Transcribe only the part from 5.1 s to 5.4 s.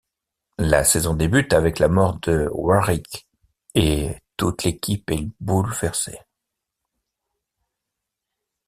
est